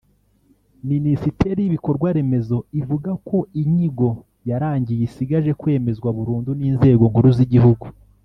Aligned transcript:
Minisiteri 0.89 1.59
y’ibikorwa 1.61 2.07
remezo 2.17 2.57
ivuga 2.79 3.11
ko 3.27 3.37
inyigo 3.61 4.07
yarangiye 4.49 5.01
isigaje 5.09 5.51
kwemezwa 5.59 6.09
burundu 6.17 6.49
n’inzego 6.59 7.03
nkuru 7.11 7.29
z’igihugu 7.39 7.85